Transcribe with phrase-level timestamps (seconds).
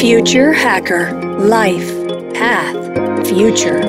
[0.00, 1.92] Future Hacker Life
[2.32, 3.80] Path Future.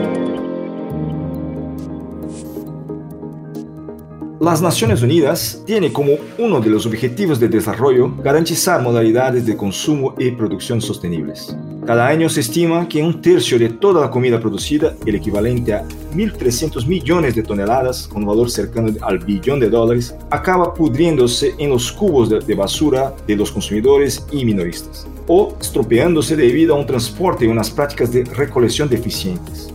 [4.39, 10.15] Las Naciones Unidas tienen como uno de los objetivos de desarrollo garantizar modalidades de consumo
[10.17, 11.55] y producción sostenibles.
[11.89, 15.83] Cada año se estima que un tercio de toda la comida producida, el equivalente a
[16.13, 21.91] 1.300 millones de toneladas, con valor cercano al billón de dólares, acaba pudriéndose en los
[21.91, 27.47] cubos de, basura de los consumidores y minoristas, o estropeándose debido a un transporte y
[27.47, 29.73] unas prácticas de recolección deficientes.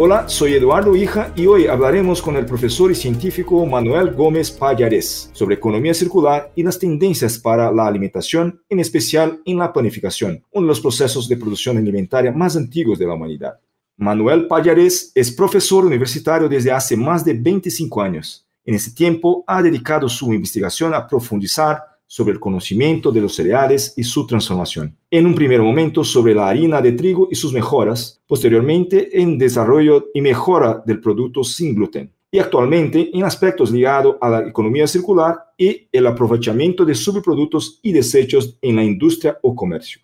[0.00, 5.28] Hola, soy Eduardo Hija y hoy hablaremos con el profesor y científico Manuel Gómez Payares
[5.32, 10.66] sobre economía circular y las tendencias para la alimentación, en especial en la planificación, uno
[10.66, 13.58] de los procesos de producción alimentaria más antiguos de la humanidad.
[13.96, 18.46] Manuel Payares es profesor universitario desde hace más de 25 años.
[18.64, 23.94] En ese tiempo ha dedicado su investigación a profundizar sobre el conocimiento de los cereales
[23.96, 24.96] y su transformación.
[25.10, 30.08] En un primer momento sobre la harina de trigo y sus mejoras, posteriormente en desarrollo
[30.12, 35.52] y mejora del producto sin gluten y actualmente en aspectos ligados a la economía circular
[35.56, 40.00] y el aprovechamiento de subproductos y desechos en la industria o comercio.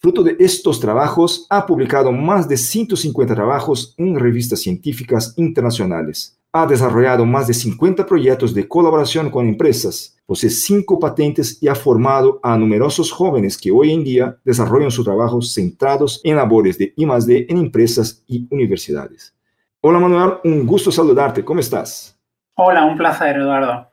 [0.00, 6.66] Fruto de estos trabajos, ha publicado más de 150 trabajos en revistas científicas internacionales, ha
[6.66, 12.38] desarrollado más de 50 proyectos de colaboración con empresas, posee cinco patentes y ha formado
[12.42, 17.46] a numerosos jóvenes que hoy en día desarrollan su trabajo centrados en labores de I+D
[17.48, 19.34] en empresas y universidades.
[19.80, 21.42] Hola Manuel, un gusto saludarte.
[21.42, 22.20] ¿Cómo estás?
[22.56, 23.90] Hola, un placer, Eduardo.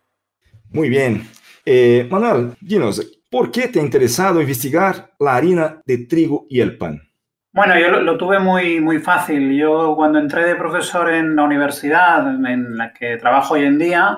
[0.72, 1.26] Muy bien.
[1.66, 6.78] Eh, Manuel, dinos, ¿por qué te ha interesado investigar la harina de trigo y el
[6.78, 7.02] pan?
[7.54, 9.58] Bueno, yo lo, tuve muy, muy fácil.
[9.58, 14.18] Yo cuando entré de profesor en la universidad en la que trabajo hoy en día,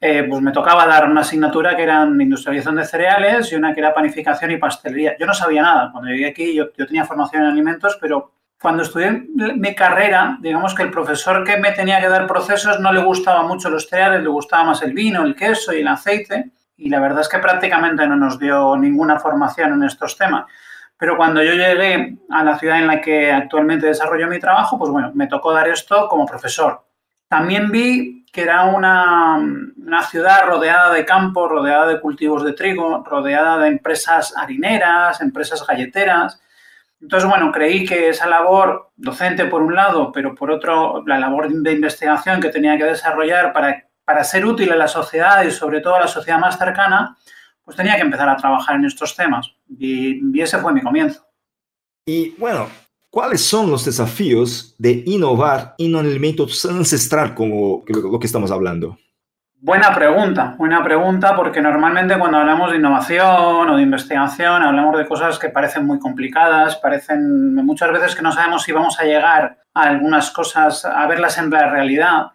[0.00, 3.80] eh, pues me tocaba dar una asignatura que era industrialización de cereales y una que
[3.80, 5.16] era panificación y pastelería.
[5.18, 5.90] Yo no sabía nada.
[5.90, 10.74] Cuando llegué aquí yo, yo tenía formación en alimentos, pero cuando estudié mi carrera, digamos
[10.74, 14.22] que el profesor que me tenía que dar procesos no le gustaba mucho los cereales,
[14.22, 16.52] le gustaba más el vino, el queso y el aceite.
[16.76, 20.44] Y la verdad es que prácticamente no nos dio ninguna formación en estos temas.
[20.96, 24.90] Pero cuando yo llegué a la ciudad en la que actualmente desarrollo mi trabajo, pues
[24.90, 26.87] bueno, me tocó dar esto como profesor.
[27.28, 33.02] También vi que era una, una ciudad rodeada de campos, rodeada de cultivos de trigo,
[33.04, 36.40] rodeada de empresas harineras, empresas galleteras.
[37.00, 41.50] Entonces, bueno, creí que esa labor docente por un lado, pero por otro, la labor
[41.50, 45.80] de investigación que tenía que desarrollar para, para ser útil a la sociedad y sobre
[45.80, 47.16] todo a la sociedad más cercana,
[47.68, 49.54] pues tenía que empezar a trabajar en estos temas.
[49.68, 51.22] Y, ese fue mi comienzo.
[52.06, 52.66] Y bueno,
[53.18, 58.96] ¿cuáles son los desafíos de innovar en un elemento ancestral como lo que estamos hablando?
[59.60, 65.04] Buena pregunta, buena pregunta, porque normalmente cuando hablamos de innovación o de investigación hablamos de
[65.04, 69.64] cosas que parecen muy complicadas, parecen muchas veces que no sabemos si vamos a llegar
[69.74, 72.28] a algunas cosas, a verlas en la realidad.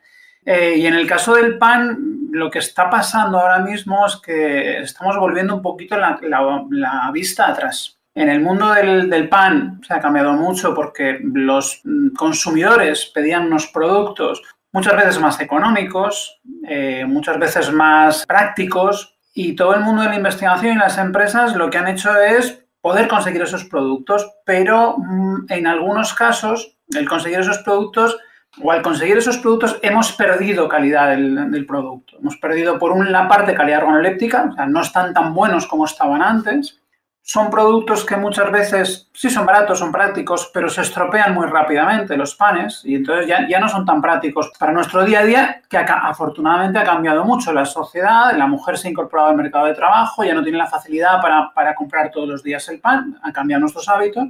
[0.45, 1.97] Eh, y en el caso del pan,
[2.29, 8.02] lo que está pasando ahora mismo es que estamos volviendo un poquito la, vista atrás.
[8.16, 11.81] En el mundo del, pan se ha cambiado mucho porque los
[12.16, 14.41] consumidores pedían unos productos
[14.72, 20.16] muchas veces más económicos, eh, muchas veces más prácticos y todo el mundo de la
[20.16, 25.45] investigación y las empresas lo que han hecho es poder conseguir esos productos, pero mm,
[25.50, 28.18] en algunos casos el conseguir esos productos
[28.62, 32.18] o al conseguir esos productos hemos perdido calidad del, producto.
[32.19, 36.22] Hemos perdido, por una parte, calidad organoléptica, o sea, no están tan buenos como estaban
[36.22, 36.80] antes.
[37.25, 42.17] Son productos que muchas veces sí son baratos, son prácticos, pero se estropean muy rápidamente
[42.17, 45.62] los panes y entonces ya, ya no son tan prácticos para nuestro día a día,
[45.69, 49.73] que afortunadamente ha cambiado mucho la sociedad, la mujer se ha incorporado al mercado de
[49.73, 53.31] trabajo, ya no tiene la facilidad para, para comprar todos los días el pan, ha
[53.31, 54.28] cambiado nuestros hábitos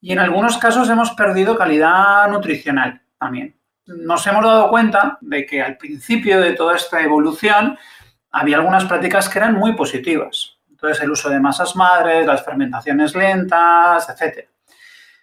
[0.00, 3.56] y en algunos casos hemos perdido calidad nutricional también.
[3.84, 7.76] Nos hemos dado cuenta de que al principio de toda esta evolución
[8.30, 10.55] había algunas prácticas que eran muy positivas.
[10.76, 14.48] Entonces, el uso de masas madres, las fermentaciones lentas, etc.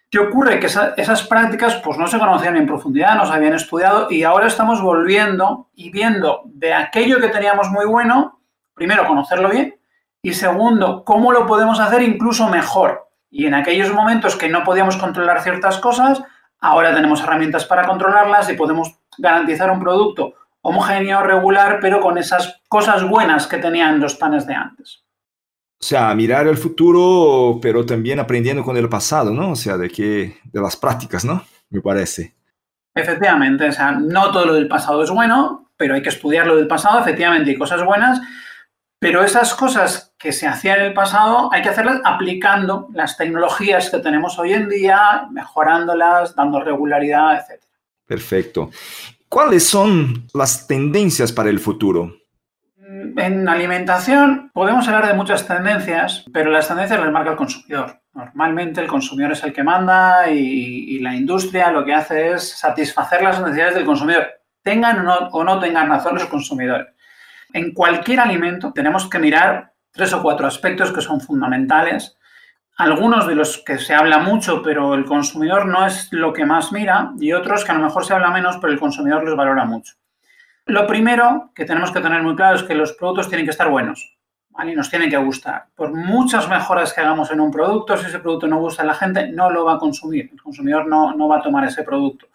[0.09, 0.59] ¿Qué ocurre?
[0.59, 4.47] Que esas prácticas pues, no se conocían en profundidad, no se habían estudiado y ahora
[4.47, 8.41] estamos volviendo y viendo de aquello que teníamos muy bueno,
[8.73, 9.79] primero, conocerlo bien
[10.21, 13.09] y segundo, cómo lo podemos hacer incluso mejor.
[13.29, 16.23] Y en aquellos momentos que no podíamos controlar ciertas cosas,
[16.63, 22.61] Ahora tenemos herramientas para controlarlas y podemos garantizar un producto homogéneo, regular, pero con esas
[22.69, 25.02] cosas buenas que tenían los panes de antes.
[25.83, 29.51] O sea, mirar el futuro, pero también aprendiendo con el pasado, ¿no?
[29.51, 31.43] O sea, de que de las prácticas, ¿no?
[31.71, 32.35] Me parece.
[32.95, 36.55] Efectivamente, o sea, no todo lo del pasado es bueno, pero hay que estudiar lo
[36.55, 38.21] del pasado, efectivamente, hay cosas buenas,
[38.97, 43.89] Pero esas cosas que se hacían en el pasado hay que hacerlas aplicando las tecnologías
[43.89, 47.61] que tenemos hoy en día, mejorándolas, dando regularidad, etc.
[48.07, 48.71] Perfecto.
[49.27, 52.22] ¿Cuáles son las tendencias para el futuro?
[53.15, 58.01] En alimentación podemos hablar de muchas tendencias, pero las tendencias las marca el consumidor.
[58.13, 63.21] Normalmente el consumidor es el que manda y, la industria lo que hace es satisfacer
[63.21, 64.27] las necesidades del consumidor,
[64.63, 66.87] tengan o no, o no tengan razón los consumidores.
[67.51, 72.17] En cualquier alimento tenemos que mirar tres o cuatro aspectos que son fundamentales.
[72.77, 76.71] Algunos de los que se habla mucho, pero el consumidor no es lo que más
[76.71, 79.65] mira, y otros que a lo mejor se habla menos, pero el consumidor los valora
[79.65, 79.93] mucho.
[80.65, 83.69] Lo primero que tenemos que tener muy claro es que los productos tienen que estar
[83.69, 84.17] buenos
[84.49, 84.71] ¿vale?
[84.71, 85.65] y nos tienen que gustar.
[85.75, 88.93] Por muchas mejoras que hagamos en un producto, si ese producto no gusta a la
[88.93, 90.29] gente, no lo va a consumir.
[90.31, 92.27] El consumidor no, no va a tomar ese producto.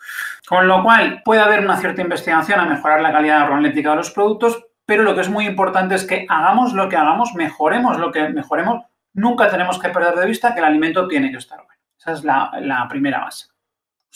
[0.46, 4.10] Con lo cual, puede haber una cierta investigación a mejorar la calidad organoléptica de los
[4.10, 8.10] productos, pero lo que es muy importante es que hagamos lo que hagamos, mejoremos lo
[8.10, 11.80] que mejoremos, nunca tenemos que perder de vista que el alimento tiene que estar bueno.
[11.98, 13.48] Esa es la, primera base.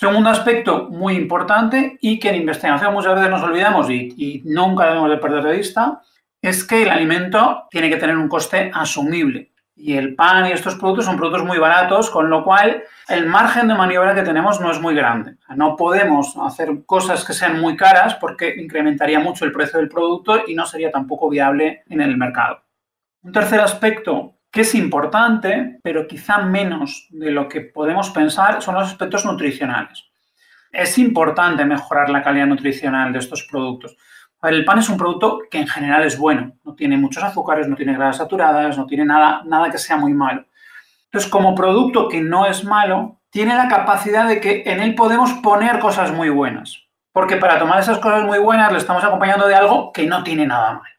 [0.02, 4.86] Segundo aspecto muy importante y que en investigación muchas veces nos olvidamos y, y nunca
[4.86, 6.00] debemos de perder de vista,
[6.40, 9.52] es que el alimento tiene que tener un coste asumible.
[9.76, 13.68] Y el pan y estos productos son productos muy baratos, con lo cual el margen
[13.68, 15.36] de maniobra que tenemos no es muy grande.
[15.54, 20.42] No podemos hacer cosas que sean muy caras porque incrementaría mucho el precio del producto
[20.48, 22.60] y no sería tampoco viable en el mercado.
[23.22, 28.76] Un tercer aspecto que es importante, pero quizá menos de lo que podemos pensar, son
[28.76, 30.04] los aspectos nutricionales.
[30.70, 33.96] Es importante mejorar la calidad nutricional de estos productos
[34.50, 37.76] el pan es un producto que en general es bueno, no tiene muchos azúcares, no
[37.76, 40.44] tiene grasas saturadas, no tiene nada, nada que sea muy malo.
[41.04, 45.32] Entonces, como producto que no es malo, tiene la capacidad de que en él podemos
[45.34, 46.76] poner cosas muy buenas.
[47.12, 50.46] Porque para tomar esas cosas muy buenas le estamos acompañando de algo que no tiene
[50.46, 50.94] nada malo.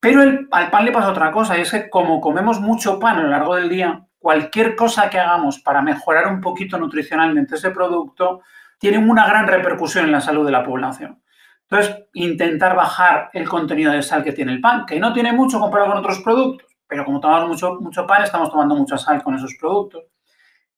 [0.00, 3.22] Pero al pan le pasa otra cosa, y es que como comemos mucho pan a
[3.22, 8.42] lo largo del día, cualquier cosa que hagamos para mejorar un poquito nutricionalmente ese producto
[8.78, 11.22] tiene una gran repercusión en la salud de la población.
[11.68, 15.60] Entonces, intentar bajar el contenido de sal que tiene el pan, que no tiene mucho
[15.60, 19.36] comparado con otros productos, pero como tomamos mucho, mucho pan, estamos tomando mucha sal con
[19.36, 20.04] esos productos.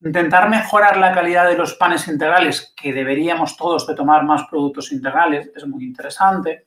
[0.02, 4.92] Intentar mejorar la calidad de los panes integrales, que deberíamos todos de tomar más productos
[4.92, 6.66] integrales, es muy interesante.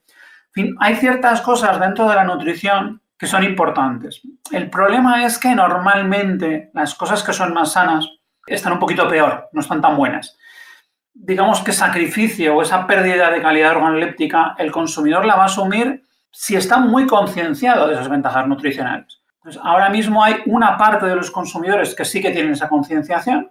[0.80, 4.22] Hay ciertas cosas dentro de la nutrición que son importantes.
[4.52, 8.08] El problema es que normalmente las cosas que son más sanas
[8.46, 10.38] están un poquito peor, no están tan buenas
[11.16, 16.04] digamos que sacrificio o esa pérdida de calidad organoléptica, el consumidor la va a asumir
[16.30, 19.22] si está muy concienciado de esas ventajas nutricionales.
[19.64, 23.50] ahora mismo hay una parte de los consumidores que sí que tienen esa concienciación,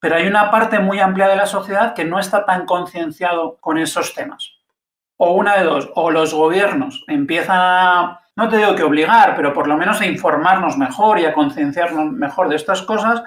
[0.00, 3.76] pero hay una parte muy amplia de la sociedad que no está tan concienciado con
[3.76, 4.53] esos temas.
[5.16, 9.52] O una de dos, o los gobiernos empiezan a, no te digo que obligar, pero
[9.52, 13.22] por lo menos a informarnos mejor y a concienciarnos mejor de estas cosas,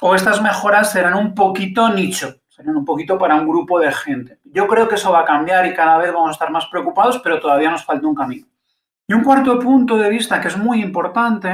[0.00, 4.38] o estas mejoras serán un poquito nicho, serían un poquito para un grupo de gente.
[4.44, 7.18] Yo creo que eso va a cambiar y cada vez vamos a estar más preocupados,
[7.20, 8.46] pero todavía nos falta un camino.
[9.08, 11.48] Y un cuarto punto de vista que es muy importante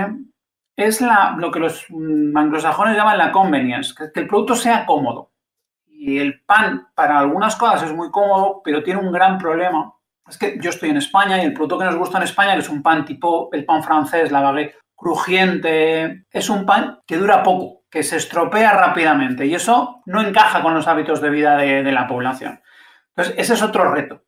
[0.76, 1.00] es
[1.36, 1.86] lo que los
[2.34, 5.31] anglosajones llaman la convenience, que el producto sea cómodo.
[6.04, 9.94] Y el pan para algunas cosas es muy cómodo, pero tiene un gran problema.
[10.26, 12.58] Es que yo estoy en España y el producto que nos gusta en España, que
[12.58, 17.44] es un pan tipo el pan francés, la baguette, crujiente, es un pan que dura
[17.44, 21.93] poco que se estropea rápidamente y eso no encaja con los hábitos de vida de,
[21.93, 22.60] la población.
[23.10, 24.24] Entonces, ese es otro reto,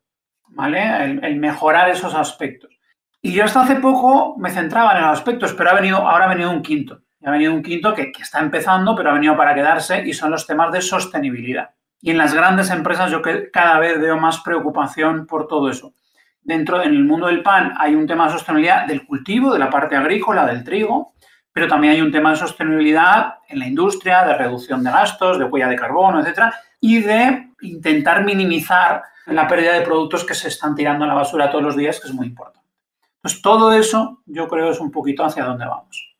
[0.47, 1.03] ¿vale?
[1.03, 2.69] El, mejorar esos aspectos.
[3.21, 6.29] Y yo hasta hace poco me centraba en los aspectos, pero ha venido, ahora ha
[6.29, 7.01] venido un quinto.
[7.25, 10.45] Ha venido un quinto que, está empezando, pero ha venido para quedarse y son los
[10.45, 11.71] temas de sostenibilidad.
[11.99, 13.19] Y en las grandes empresas yo
[13.51, 15.93] cada vez veo más preocupación por todo eso.
[16.43, 19.71] Dentro, en el mundo del pan, hay un tema de sostenibilidad del cultivo, de la
[19.71, 21.13] parte agrícola, del trigo,
[21.51, 25.45] pero también hay un tema de sostenibilidad en la industria, de reducción de gastos, de
[25.45, 30.75] huella de carbono, etcétera, y de intentar minimizar la pérdida de productos que se están
[30.75, 32.69] tirando a la basura todos los días, que es muy importante.
[33.15, 36.14] Entonces, todo eso yo creo es un poquito hacia dónde vamos.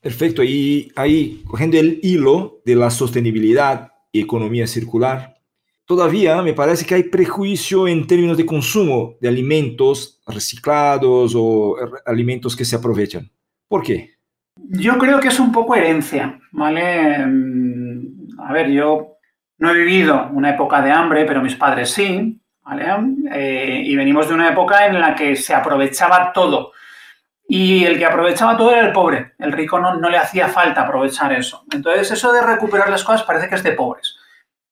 [0.00, 0.42] Perfecto.
[0.42, 5.36] Y ahí, cogiendo el hilo de la sostenibilidad y economía circular,
[5.84, 11.76] todavía me parece que hay prejuicio en términos de consumo de alimentos reciclados o
[12.06, 13.30] alimentos que se aprovechan.
[13.66, 14.18] ¿Por qué?
[14.70, 17.26] Yo creo que es un poco herencia, ¿vale?
[17.26, 19.18] Mm, a ver, yo
[19.58, 22.84] no he vivido una época de hambre, pero mis padres sí, ¿vale?
[23.32, 26.72] Eh, y venimos de una época en la que se aprovechaba todo.
[27.48, 29.32] Y el que aprovechaba todo era el pobre.
[29.38, 31.64] El rico no, le hacía falta aprovechar eso.
[31.72, 34.16] Entonces, eso de recuperar las cosas parece que es de pobres.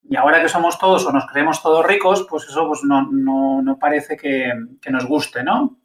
[0.09, 4.17] Y ahora que somos todos o nos creemos todos ricos, pues eso pues no, parece
[4.17, 5.79] que, que nos guste, ¿no?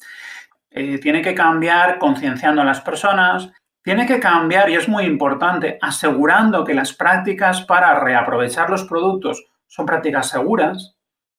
[0.71, 3.51] eh, tiene que cambiar concienciando a las personas,
[3.83, 9.43] tiene que cambiar, y es muy importante, asegurando que las prácticas para reaprovechar los productos
[9.67, 10.95] son prácticas seguras,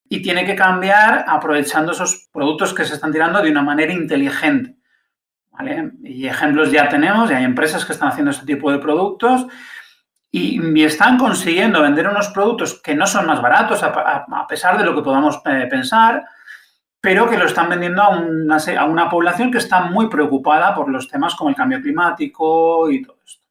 [0.08, 4.76] y tiene que cambiar aprovechando esos productos que se están tirando de una manera inteligente.
[6.02, 9.46] Y ejemplos ya tenemos, y hay empresas que están haciendo este tipo de productos
[10.34, 14.94] y, están consiguiendo vender unos productos que no son más baratos, a, pesar de lo
[14.94, 16.24] que podamos eh, pensar,
[17.00, 20.88] pero que lo están vendiendo a una, a una población que está muy preocupada por
[20.88, 23.42] los temas como el cambio climático y todo esto.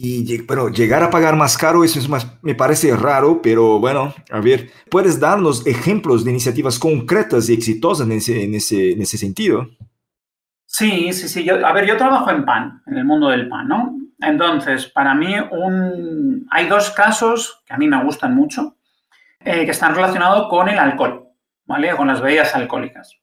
[0.00, 4.14] Y, pero llegar a pagar más caro, eso es más, me parece raro, pero bueno,
[4.30, 9.02] a ver, ¿puedes darnos ejemplos de iniciativas concretas y exitosas en ese, en ese, en
[9.02, 9.66] ese sentido?
[10.70, 11.48] Sí, sí, sí.
[11.48, 13.96] A ver, yo trabajo en pan, en el mundo del pan, ¿no?
[14.20, 18.76] Entonces, para mí un, hay dos casos que a mí me gustan mucho,
[19.40, 21.26] eh, que están relacionados con el alcohol,
[21.64, 21.96] ¿vale?
[21.96, 23.16] Con las bebidas alcohólicas.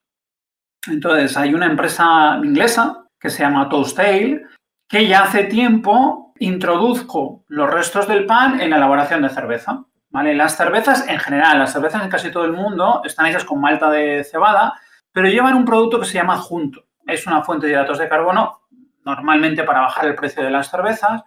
[0.87, 4.41] Entonces, hay una empresa inglesa que se llama Toast Ale,
[4.89, 9.85] que ya hace tiempo introduzco los restos del pan en la elaboración de cerveza.
[10.09, 10.33] ¿vale?
[10.33, 13.91] Las cervezas en general, las cervezas en casi todo el mundo están hechas con malta
[13.91, 14.73] de cebada,
[15.11, 16.84] pero llevan un producto que se llama adjunto.
[17.05, 18.61] Es una fuente de hidratos de carbono
[19.03, 21.23] normalmente para bajar el precio de las cervezas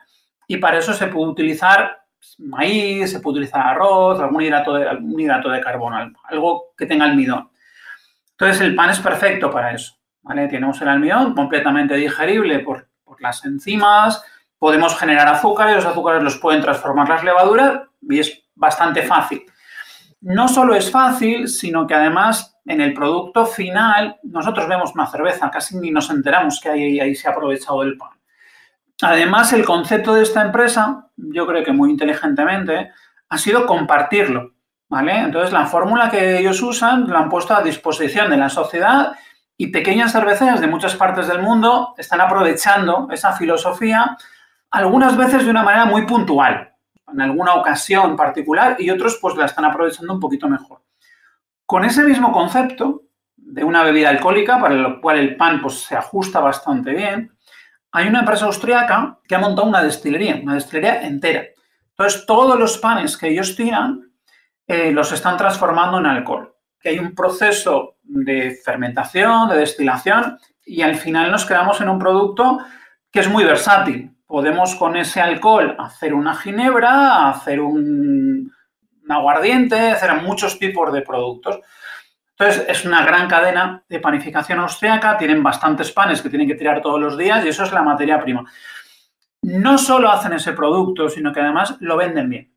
[0.47, 2.02] y para eso se puede utilizar
[2.38, 7.04] maíz, se puede utilizar arroz, algún hidrato de, algún hidrato de carbono, algo que tenga
[7.04, 7.50] almidón.
[8.32, 9.97] Entonces el pan es perfecto para eso.
[10.23, 10.49] ¿vale?
[10.49, 14.25] Tenemos el almidón completamente digerible por, por las enzimas,
[14.58, 19.44] podemos generar azúcar y los azúcares los pueden transformar las levaduras y es bastante fácil.
[20.20, 25.50] No solo es fácil, sino que además en el producto final nosotros vemos una cerveza,
[25.50, 28.10] casi ni nos enteramos que ahí, ahí se ha aprovechado el pan.
[29.02, 32.90] Además, el concepto de esta empresa, yo creo que muy inteligentemente,
[33.28, 34.54] ha sido compartirlo.
[34.88, 35.18] ¿vale?
[35.18, 39.12] Entonces, la fórmula que ellos usan la han puesto a disposición de la sociedad
[39.56, 44.16] y pequeñas cerveceras de muchas partes del mundo están aprovechando esa filosofía
[44.70, 46.75] algunas veces de una manera muy puntual,
[47.12, 50.82] en alguna ocasión particular, y otros pues la están aprovechando un poquito mejor.
[51.66, 53.02] Con ese mismo concepto
[53.36, 57.32] de una bebida alcohólica, para lo cual el pan pues, se ajusta bastante bien,
[57.92, 61.44] hay una empresa austriaca que ha montado una destilería, una destilería entera.
[61.90, 64.12] Entonces, todos los panes que ellos tiran
[64.66, 66.54] eh, los están transformando en alcohol.
[66.80, 71.98] Que hay un proceso de fermentación, de destilación, y al final nos quedamos en un
[71.98, 72.58] producto
[73.10, 78.52] que es muy versátil podemos con ese alcohol hacer una ginebra, hacer un,
[79.08, 81.58] aguardiente, hacer muchos tipos de productos.
[82.38, 86.82] Entonces, es una gran cadena de panificación austriaca, tienen bastantes panes que tienen que tirar
[86.82, 88.44] todos los días y eso es la materia prima.
[89.42, 92.52] No solo hacen ese producto, sino que además lo venden bien.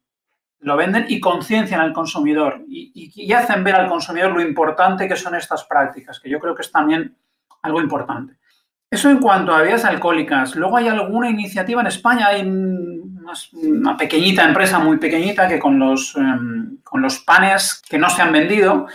[0.59, 5.33] Lo venden y conciencian al consumidor y hacen ver al consumidor lo importante que son
[5.33, 7.17] estas prácticas, que yo creo que es también
[7.63, 8.40] algo importante.
[8.91, 10.53] Eso en cuanto a bebidas alcohólicas.
[10.57, 16.13] Luego hay alguna iniciativa en España, hay una pequeñita empresa, muy pequeñita, que con los,
[16.17, 18.87] em, con los panes que no se han vendido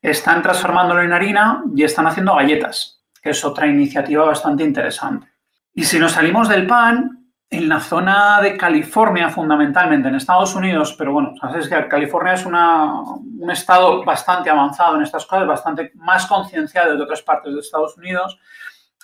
[0.00, 5.28] están transformándolo en harina y están haciendo galletas, que es otra iniciativa bastante interesante.
[5.74, 10.94] Y si nos salimos del pan, en la zona de California fundamentalmente, en Estados Unidos,
[10.96, 16.26] pero bueno, sabes que California es un estado bastante avanzado en estas cosas, bastante más
[16.26, 18.38] concienciado de otras partes de Estados Unidos,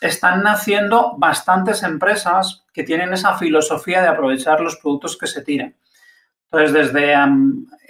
[0.01, 5.75] están naciendo bastantes empresas que tienen esa filosofía de aprovechar los productos que se tiran.
[6.51, 7.15] Entonces, desde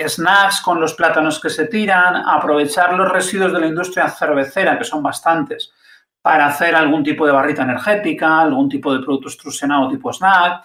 [0.08, 4.84] snacks con los plátanos que se tiran, aprovechar los residuos de la industria cervecera, que
[4.84, 5.72] son bastantes,
[6.20, 10.64] para hacer algún tipo de barrita energética, algún tipo de producto extrusionado tipo snack.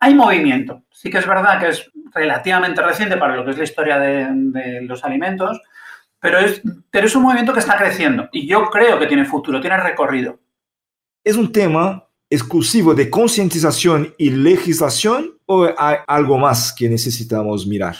[0.00, 0.82] Hay movimiento.
[0.90, 4.28] Sí que es verdad que es relativamente reciente para lo que es la historia de,
[4.30, 5.60] de los alimentos,
[6.18, 9.60] pero es, pero es un movimiento que está creciendo y yo creo que tiene futuro,
[9.60, 10.40] tiene recorrido.
[11.26, 17.96] ¿Es un tema exclusivo de concientización y legislación o hay algo más que necesitamos mirar?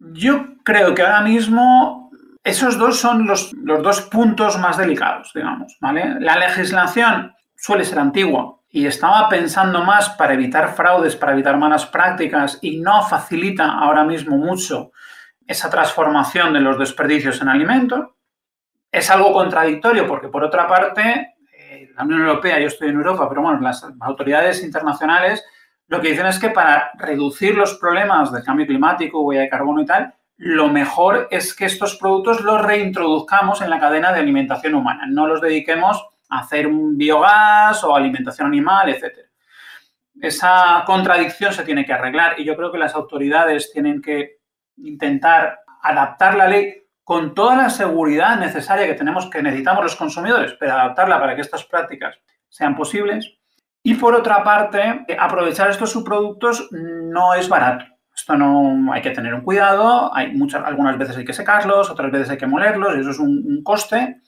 [0.00, 2.10] Yo creo que ahora mismo
[2.42, 6.18] esos dos son los, dos puntos más delicados, digamos, ¿vale?
[6.18, 11.86] La legislación suele ser antigua y estaba pensando más para evitar fraudes, para evitar malas
[11.86, 14.90] prácticas y no facilita ahora mismo mucho
[15.46, 18.08] esa transformación de los desperdicios en alimentos.
[18.90, 21.29] Es algo contradictorio porque, por otra parte,
[22.00, 25.44] la Unión Europea, yo estoy en Europa, pero bueno, las autoridades internacionales
[25.88, 29.82] lo que dicen es que para reducir los problemas del cambio climático, huella de carbono
[29.82, 34.74] y tal, lo mejor es que estos productos los reintroduzcamos en la cadena de alimentación
[34.76, 39.18] humana, no los dediquemos a hacer un biogás o alimentación animal, etc.
[40.20, 44.38] Esa contradicción se tiene que arreglar y yo creo que las autoridades tienen que
[44.76, 50.54] intentar adaptar la ley con toda la seguridad necesaria que tenemos, que necesitamos los consumidores,
[50.58, 53.38] pero adaptarla para que estas prácticas sean posibles.
[53.82, 57.86] Y por otra parte, aprovechar estos subproductos no es barato.
[58.14, 62.12] Esto no hay que tener un cuidado, hay muchas, algunas veces hay que secarlos, otras
[62.12, 64.20] veces hay que molerlos, eso es un, un coste.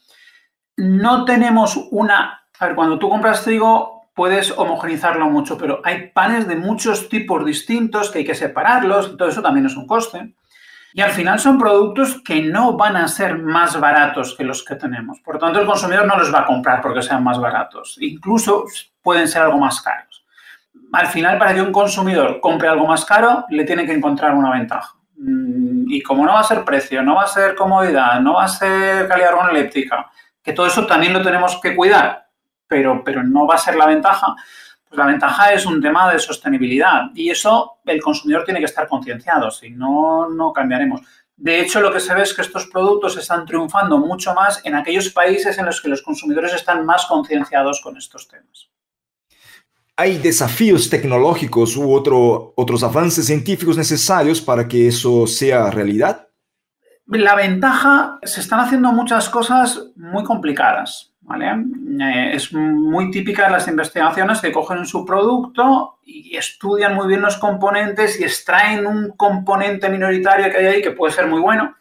[0.76, 2.46] No tenemos una.
[2.58, 7.44] A ver, cuando tú compras trigo, puedes homogenizarlo mucho, pero hay panes de muchos tipos
[7.44, 10.34] distintos que hay que separarlos, todo eso también es un coste.
[10.94, 14.74] Y al final son productos que no van a ser más baratos que los que
[14.74, 15.20] tenemos.
[15.20, 17.96] Por tanto, el consumidor no los va a comprar porque sean más baratos.
[18.00, 18.64] Incluso
[19.00, 20.24] pueden ser algo más caros.
[20.92, 24.50] Al final, para que un consumidor compre algo más caro, le tiene que encontrar una
[24.50, 24.94] ventaja.
[25.16, 28.44] Mm, y como no va a ser precio, no va a ser comodidad, no va
[28.44, 30.10] a ser calidad organoléptica,
[30.42, 32.28] que todo eso también lo tenemos que cuidar,
[32.66, 34.34] pero, pero no va a ser la ventaja,
[34.92, 38.86] pues la ventaja es un tema de sostenibilidad y eso el consumidor tiene que estar
[38.86, 41.00] concienciado, si no, no cambiaremos.
[41.34, 44.74] De hecho, lo que se ve es que estos productos están triunfando mucho más en
[44.74, 48.68] aquellos países en los que los consumidores están más concienciados con estos temas.
[49.96, 56.28] ¿Hay desafíos tecnológicos u otro, otros avances científicos necesarios para que eso sea realidad?
[57.06, 61.11] La ventaja, se están haciendo muchas cosas muy complicadas.
[61.30, 67.22] Eh, es muy típica de las investigaciones que cogen un subproducto y estudian muy bien
[67.22, 71.76] los componentes y extraen un componente minoritario que hay ahí que puede ser muy bueno.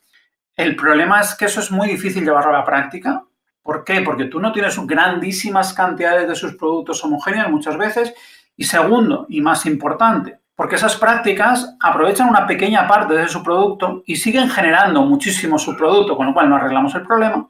[0.55, 3.23] El problema es que eso es muy difícil llevarlo a la práctica.
[3.63, 4.01] ¿Por qué?
[4.01, 8.13] Porque tú no tienes grandísimas cantidades de sus productos homogéneos muchas veces.
[8.55, 14.03] Y segundo, y más importante, porque esas prácticas aprovechan una pequeña parte de su producto
[14.05, 17.49] y siguen generando muchísimo su producto, con lo cual no arreglamos el problema.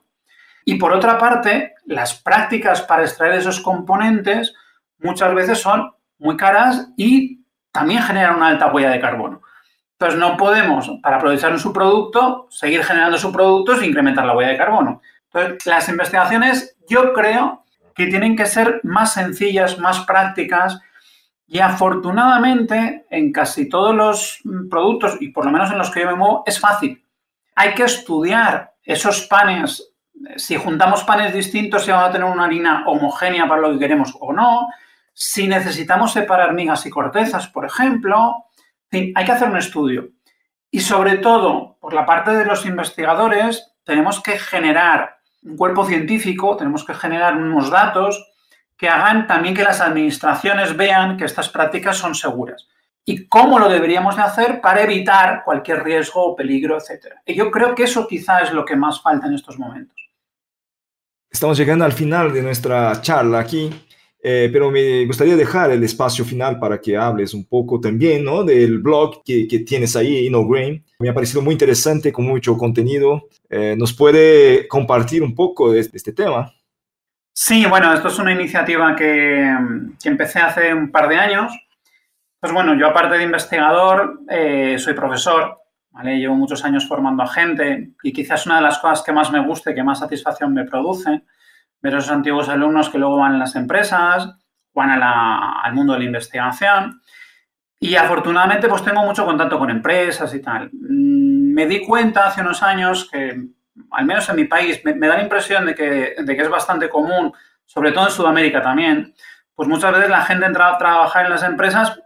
[0.65, 4.53] Y por otra parte, las prácticas para extraer esos componentes
[4.99, 9.41] muchas veces son muy caras y también generan una alta huella de carbono.
[9.93, 14.51] Entonces no podemos, para aprovechar su producto, seguir generando su producto sin incrementar la huella
[14.51, 15.01] de carbono.
[15.31, 17.63] Entonces, las investigaciones yo creo
[17.93, 20.79] que tienen que ser más sencillas, más prácticas
[21.47, 26.07] y afortunadamente en casi todos los productos, y por lo menos en los que yo
[26.07, 27.05] me muevo, es fácil.
[27.55, 29.90] Hay que estudiar esos panes
[30.35, 34.15] si juntamos panes distintos, si vamos a tener una harina homogénea para lo que queremos
[34.19, 34.67] o no,
[35.13, 38.45] si necesitamos separar migas y cortezas, por ejemplo.
[38.91, 40.09] hay que hacer un estudio.
[40.69, 46.55] Y sobre todo, por la parte de los investigadores, tenemos que generar un cuerpo científico,
[46.55, 48.31] tenemos que generar unos datos
[48.77, 52.67] que hagan también que las administraciones vean que estas prácticas son seguras.
[53.03, 57.15] Y cómo lo deberíamos de hacer para evitar cualquier riesgo o peligro, etc.
[57.25, 60.00] Y yo creo que eso quizá es lo que más falta en estos momentos.
[61.31, 63.69] Estamos llegando al final de nuestra charla aquí,
[64.21, 68.43] eh, pero me gustaría dejar el espacio final para que hables un poco también ¿no?
[68.43, 70.83] del blog que, que tienes ahí, InnoGrain.
[70.99, 73.29] Me ha parecido muy interesante, con mucho contenido.
[73.49, 76.53] Eh, ¿Nos puede compartir un poco de este tema?
[77.33, 79.55] Sí, bueno, esto es una iniciativa que,
[80.03, 81.53] que empecé hace un par de años.
[82.41, 85.60] Pues bueno, yo aparte de investigador, eh, soy profesor
[86.03, 89.45] Llevo muchos años formando a gente y quizás una de las cosas que más me
[89.45, 91.23] guste, que más satisfacción me produce,
[91.81, 94.29] ver a esos antiguos alumnos que luego van a las empresas,
[94.73, 97.01] van al mundo de la investigación.
[97.79, 100.69] Y afortunadamente pues tengo mucho contacto con empresas y tal.
[100.71, 103.49] Mm, me di cuenta hace unos años que,
[103.91, 106.89] al menos en mi país, me, da la impresión de que, de que es bastante
[106.89, 107.33] común,
[107.65, 109.13] sobre todo en Sudamérica también,
[109.55, 111.99] pues muchas veces la gente entra a trabajar en las empresas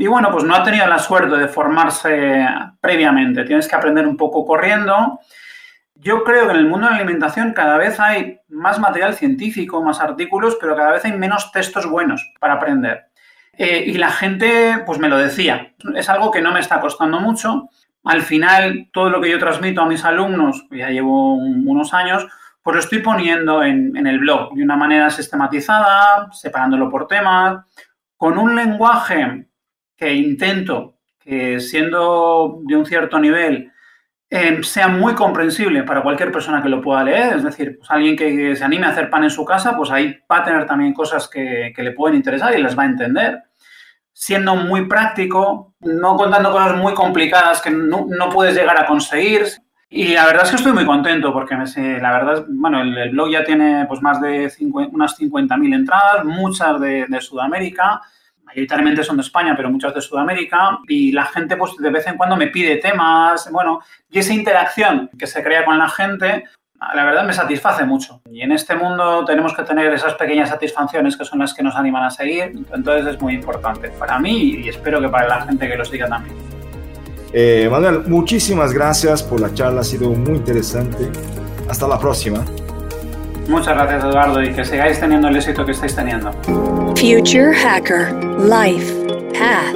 [0.00, 2.46] y bueno, pues no ha tenido la suerte de formarse
[2.80, 3.44] previamente.
[3.44, 5.18] Tienes que aprender un poco corriendo.
[5.96, 9.82] Yo creo que en el mundo de la alimentación cada vez hay más material científico,
[9.82, 13.06] más artículos, pero cada vez hay menos textos buenos para aprender.
[13.54, 17.18] Eh, y la gente, pues me lo decía, es algo que no me está costando
[17.18, 17.68] mucho.
[18.04, 22.24] Al final, todo lo que yo transmito a mis alumnos, ya llevo unos años,
[22.62, 27.64] pues lo estoy poniendo en, en el blog de una manera sistematizada, separándolo por temas,
[28.16, 29.48] con un lenguaje
[29.98, 33.70] que intento que siendo de un cierto nivel
[34.30, 38.16] em, sea muy comprensible para cualquier persona que lo pueda leer, es decir, pues alguien
[38.16, 40.94] que, se anime a hacer pan en su casa, pues ahí va a tener también
[40.94, 43.42] cosas que, le pueden interesar y las va a entender,
[44.12, 49.46] siendo muy práctico, no contando cosas muy complicadas que no, puedes llegar a conseguir.
[49.90, 53.10] Y la verdad es que estoy muy contento porque me sé, la verdad, bueno, el,
[53.10, 54.52] blog ya tiene pues más de
[54.92, 58.02] unas 50.000 entradas, muchas de, de Sudamérica,
[58.48, 62.16] mayoritariamente son de España, pero muchas de Sudamérica, y la gente pues de vez en
[62.16, 63.80] cuando me pide temas, bueno,
[64.10, 66.44] y esa interacción que se crea con la gente,
[66.94, 68.22] la verdad me satisface mucho.
[68.30, 71.76] Y en este mundo tenemos que tener esas pequeñas satisfacciones que son las que nos
[71.76, 75.68] animan a seguir, entonces es muy importante para mí y espero que para la gente
[75.68, 76.36] que lo siga también.
[77.32, 81.10] Eh, Manuel, muchísimas gracias por la charla, ha sido muy interesante.
[81.68, 82.42] Hasta la próxima.
[83.48, 86.30] Muchas gracias Eduardo y que sigáis teniendo el éxito que estáis teniendo.
[86.94, 88.12] Future Hacker.
[88.40, 88.94] Life.
[89.32, 89.74] Path.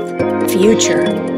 [0.51, 1.32] Future